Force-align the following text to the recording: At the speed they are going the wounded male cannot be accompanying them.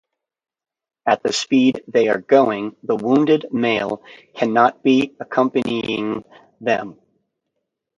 At 1.05 1.21
the 1.21 1.31
speed 1.31 1.83
they 1.87 2.07
are 2.07 2.17
going 2.17 2.75
the 2.81 2.95
wounded 2.95 3.45
male 3.51 4.01
cannot 4.33 4.81
be 4.81 5.15
accompanying 5.19 6.23
them. 6.59 6.99